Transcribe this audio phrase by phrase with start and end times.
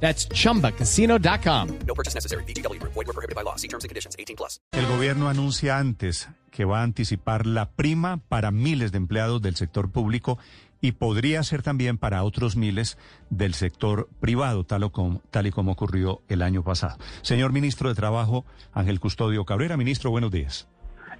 [0.00, 1.68] That's chumbacasino.com.
[1.86, 2.44] No purchase necessary.
[2.44, 2.80] BGW.
[2.82, 3.56] Void were prohibited by law.
[3.56, 4.14] See terms and conditions.
[4.16, 4.60] 18 plus.
[4.72, 9.56] El gobierno anuncia antes que va a anticipar la prima para miles de empleados del
[9.56, 10.38] sector público
[10.80, 12.96] y podría ser también para otros miles
[13.28, 16.96] del sector privado, tal, o como, tal y como ocurrió el año pasado.
[17.22, 19.76] Señor ministro de Trabajo, Ángel Custodio Cabrera.
[19.76, 20.68] Ministro, buenos días.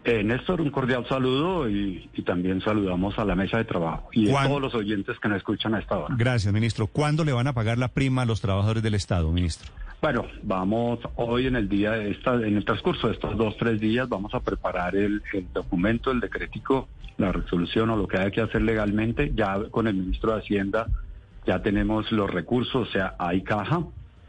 [0.08, 4.28] Eh, Néstor, un cordial saludo y, y también saludamos a la mesa de trabajo y
[4.28, 6.14] a ¿Cuán- todos los oyentes que nos escuchan a esta hora.
[6.16, 6.86] Gracias, ministro.
[6.86, 9.68] ¿Cuándo le van a pagar la prima a los trabajadores del Estado, ministro?
[10.00, 13.80] Bueno, vamos hoy en el día de esta, en el transcurso de estos dos, tres
[13.80, 16.86] días, vamos a preparar el, el documento, el decretico,
[17.18, 19.32] la resolución o lo que haya que hacer legalmente.
[19.34, 20.86] Ya con el ministro de Hacienda
[21.46, 23.80] ya tenemos los recursos, o sea, hay caja.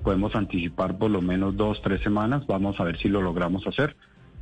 [0.04, 2.48] Podemos anticipar por lo menos dos, tres semanas.
[2.48, 3.96] Vamos a ver si lo logramos hacer.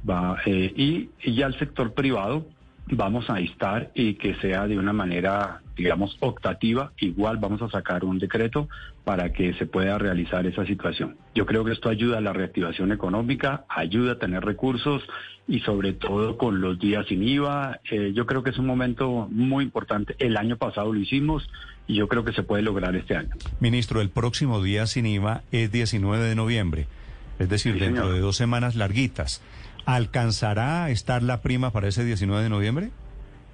[0.07, 2.45] Va, eh, y, y ya el sector privado
[2.87, 6.91] vamos a instar y que sea de una manera, digamos, optativa.
[6.99, 8.69] Igual vamos a sacar un decreto
[9.03, 11.15] para que se pueda realizar esa situación.
[11.33, 15.01] Yo creo que esto ayuda a la reactivación económica, ayuda a tener recursos
[15.47, 17.79] y sobre todo con los días sin IVA.
[17.89, 20.15] eh, yo creo que es un momento muy importante.
[20.19, 21.47] El año pasado lo hicimos
[21.87, 23.29] y yo creo que se puede lograr este año.
[23.59, 26.87] Ministro, el próximo día sin IVA es 19 de noviembre,
[27.37, 29.41] es decir, Sí, dentro de dos semanas larguitas.
[29.85, 32.89] ¿Alcanzará a estar la prima para ese 19 de noviembre?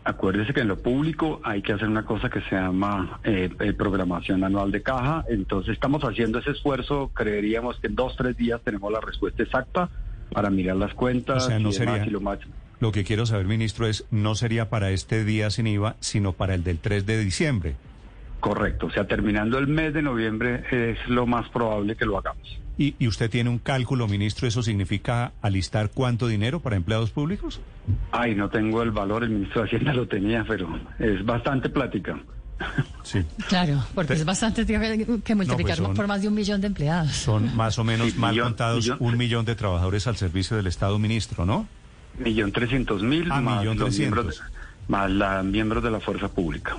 [0.04, 3.74] Acuérdese que en lo público hay que hacer una cosa que se llama eh, eh,
[3.74, 5.24] programación anual de caja.
[5.30, 7.12] Entonces estamos haciendo ese esfuerzo.
[7.14, 9.90] Creeríamos que en dos, tres días tenemos la respuesta exacta
[10.32, 11.46] para mirar las cuentas.
[11.46, 12.22] O sea, no y sería- y lo
[12.80, 16.56] Lo que quiero saber, ministro, es no sería para este día sin IVA, sino para
[16.56, 17.76] el del 3 de diciembre.
[18.42, 18.88] Correcto.
[18.88, 22.60] O sea, terminando el mes de noviembre es lo más probable que lo hagamos.
[22.78, 24.48] ¿Y, y usted tiene un cálculo, ministro?
[24.48, 27.62] ¿Eso significa alistar cuánto dinero para empleados públicos?
[28.12, 29.24] Ay, no tengo el valor.
[29.24, 30.68] El ministro de Hacienda lo tenía, pero
[31.00, 32.20] es bastante plática.
[33.04, 33.24] Sí.
[33.48, 36.68] Claro, porque es bastante tiene que multiplicar pues son- por más de un millón de
[36.68, 37.12] empleados.
[37.12, 40.58] Son más o menos Sí, mal millón- contados millón- un millón de trabajadores al servicio
[40.58, 41.68] del Estado, ministro, ¿no?
[42.20, 44.42] Millón trescientos mil Ah, más millón los miembros,
[44.88, 46.78] más la miembros de la fuerza pública.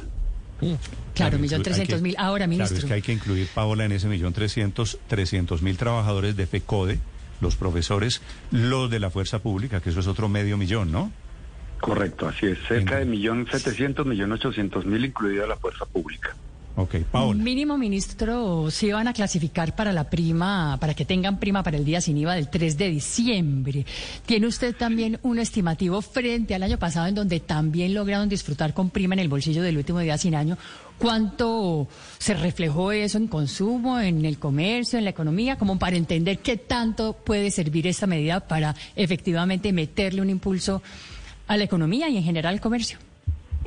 [1.14, 2.14] Claro, millón trescientos mil.
[2.18, 2.76] Ahora, ministro.
[2.76, 6.46] Claro, es que hay que incluir, Paola, en ese millón trescientos, trescientos mil trabajadores de
[6.46, 6.98] FECODE,
[7.40, 11.12] los profesores, los de la fuerza pública, que eso es otro medio millón, ¿no?
[11.80, 12.58] Correcto, así es.
[12.68, 16.36] Cerca de millón setecientos, millón ochocientos mil, incluida la fuerza pública.
[16.74, 17.42] Ok, Paola.
[17.42, 21.84] Mínimo, ministro, si van a clasificar para la prima, para que tengan prima para el
[21.84, 23.86] día sin IVA del 3 de diciembre.
[24.24, 28.88] ¿Tiene usted también un estimativo frente al año pasado en donde también lograron disfrutar con
[28.88, 30.56] prima en el bolsillo del último día sin año?
[30.98, 35.56] ¿Cuánto se reflejó eso en consumo, en el comercio, en la economía?
[35.56, 40.82] Como para entender qué tanto puede servir esta medida para efectivamente meterle un impulso
[41.48, 42.98] a la economía y en general al comercio.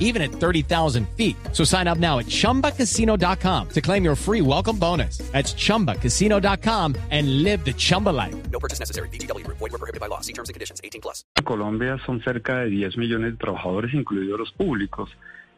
[0.00, 1.36] even at 30,000 feet.
[1.52, 5.18] So sign up now at chumbacasino.com to claim your free welcome bonus.
[5.32, 8.34] That's chumbacasino.com and live the Chumba life.
[8.50, 9.08] No purchase necessary.
[9.10, 9.46] BGW.
[9.46, 10.20] Void were prohibited by law.
[10.22, 10.80] See terms and conditions.
[10.82, 11.24] 18 plus.
[11.36, 15.10] en Colombia son cerca de 10 millones de trabajadores, incluidos los públicos.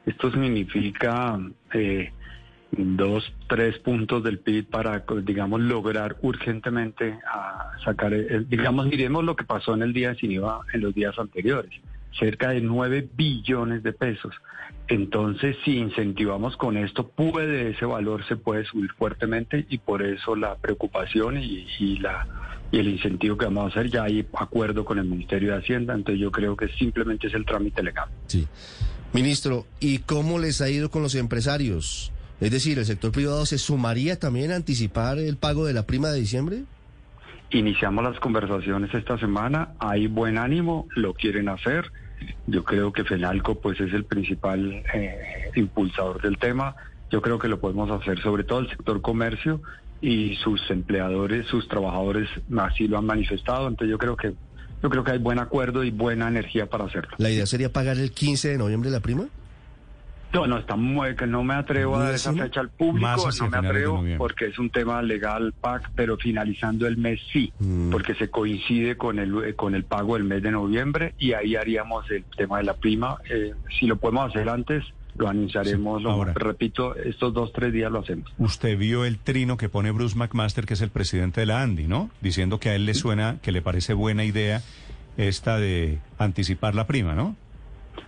[0.07, 1.39] Esto significa
[1.75, 2.13] eh,
[2.73, 9.37] dos, tres puntos del PIB para, digamos, lograr urgentemente a sacar, el- digamos, miremos lo
[9.37, 11.71] que pasó en el día sin IVA en los días anteriores,
[12.19, 14.35] cerca de 9 billones de pesos.
[14.89, 20.35] Entonces, si incentivamos con esto, puede ese valor se puede subir fuertemente y por eso
[20.35, 22.27] la preocupación y, y la
[22.73, 25.95] y el incentivo que vamos a hacer ya hay acuerdo con el Ministerio de Hacienda,
[25.95, 28.09] entonces yo creo que simplemente es el trámite legal.
[28.27, 28.47] Sí.
[29.13, 32.13] Ministro, ¿y cómo les ha ido con los empresarios?
[32.41, 36.11] Es decir, ¿el sector privado se sumaría también a anticipar el pago de la prima
[36.11, 36.63] de diciembre?
[37.51, 41.91] Iniciamos las conversaciones esta semana, hay buen ánimo, lo quieren hacer.
[42.47, 46.77] Yo creo que FENALCO pues es el principal eh, impulsador del tema.
[47.11, 49.61] Yo creo que lo podemos hacer, sobre todo el sector comercio
[50.01, 53.67] y sus empleadores, sus trabajadores así lo han manifestado.
[53.67, 54.35] Entonces yo creo que
[54.83, 57.11] yo creo que hay buen acuerdo y buena energía para hacerlo.
[57.19, 59.27] ¿La idea sería pagar el 15 de noviembre la prima?
[60.33, 63.49] No, no, está muy, que no me atrevo a dar esa fecha al público, no
[63.49, 67.91] me atrevo porque es un tema legal, PAC, pero finalizando el mes sí, Mm.
[67.91, 71.57] porque se coincide con el eh, con el pago del mes de noviembre y ahí
[71.57, 73.17] haríamos el tema de la prima.
[73.29, 74.85] Eh, si lo podemos hacer antes,
[75.17, 75.99] lo anunciaremos.
[75.99, 78.33] Sí, lo- repito, estos dos, tres días lo hacemos.
[78.39, 81.89] Usted vio el trino que pone Bruce McMaster, que es el presidente de la Andy,
[81.89, 82.09] ¿no?
[82.21, 84.63] Diciendo que a él le suena, que le parece buena idea
[85.17, 87.35] esta de anticipar la prima, ¿no?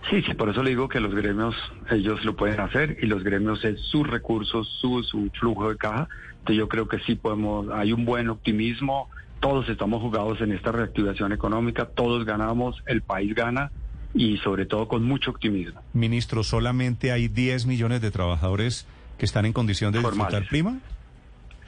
[0.09, 1.55] Sí, sí, por eso le digo que los gremios,
[1.89, 6.07] ellos lo pueden hacer y los gremios es sus recursos, su, su flujo de caja.
[6.31, 9.09] Entonces yo creo que sí podemos, hay un buen optimismo,
[9.39, 13.71] todos estamos jugados en esta reactivación económica, todos ganamos, el país gana
[14.13, 15.81] y sobre todo con mucho optimismo.
[15.93, 18.85] Ministro, solamente hay 10 millones de trabajadores
[19.17, 20.79] que están en condición de disfrutar prima.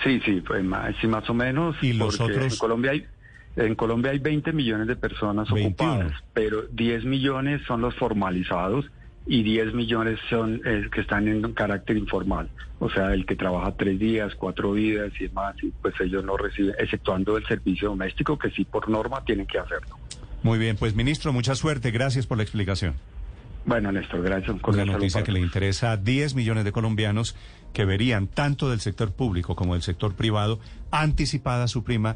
[0.03, 1.75] Sí, sí, pues más, sí, más o menos.
[1.81, 2.53] ¿Y los porque otros?
[2.53, 3.05] En Colombia hay,
[3.55, 5.69] en Colombia hay 20 millones de personas 21.
[5.69, 8.85] ocupadas, pero 10 millones son los formalizados
[9.27, 12.49] y 10 millones son eh, que están en carácter informal.
[12.79, 16.37] O sea, el que trabaja tres días, cuatro días y demás, y pues ellos no
[16.37, 19.97] reciben, exceptuando el servicio doméstico, que sí por norma tienen que hacerlo.
[20.43, 21.91] Muy bien, pues ministro, mucha suerte.
[21.91, 22.95] Gracias por la explicación.
[23.65, 24.49] Bueno, Néstor, gracias.
[24.49, 27.35] Un Una noticia que le interesa a 10 millones de colombianos
[27.73, 30.59] que verían tanto del sector público como del sector privado
[30.91, 32.15] anticipada su prima,